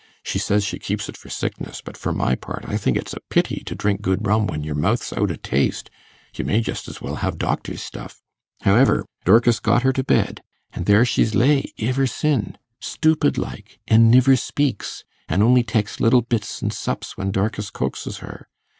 She 0.23 0.39
says 0.39 0.63
she 0.63 0.79
keeps 0.79 1.07
it 1.09 1.15
for 1.15 1.29
sickness; 1.29 1.79
but 1.79 1.95
for 1.95 2.11
my 2.11 2.33
part, 2.33 2.65
I 2.67 2.75
think 2.75 2.97
it's 2.97 3.13
a 3.13 3.19
pity 3.29 3.61
to 3.67 3.75
drink 3.75 4.01
good 4.01 4.25
rum 4.25 4.47
when 4.47 4.63
your 4.63 4.73
mouth's 4.73 5.13
out 5.13 5.29
o' 5.29 5.35
taste; 5.35 5.91
you 6.35 6.43
may 6.43 6.59
just 6.59 6.87
as 6.87 7.03
well 7.03 7.17
hev 7.17 7.37
doctor's 7.37 7.83
stuff. 7.83 8.23
However, 8.61 9.05
Dorkis 9.25 9.59
got 9.61 9.83
her 9.83 9.93
to 9.93 10.03
bed, 10.03 10.41
an' 10.73 10.85
there 10.85 11.05
she's 11.05 11.35
lay 11.35 11.71
iver 11.79 12.07
sin', 12.07 12.57
stoopid 12.79 13.37
like, 13.37 13.77
an' 13.87 14.09
niver 14.09 14.35
speaks, 14.35 15.03
an' 15.29 15.43
on'y 15.43 15.63
teks 15.63 15.99
little 15.99 16.23
bits 16.23 16.63
an' 16.63 16.71
sups 16.71 17.15
when 17.15 17.31
Dorkis 17.31 17.69
coaxes 17.71 18.21
her. 18.25 18.47